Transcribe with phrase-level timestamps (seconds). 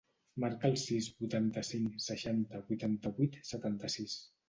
[0.43, 4.23] Marca el sis, vuitanta-cinc, seixanta, vuitanta-vuit, setanta-sis.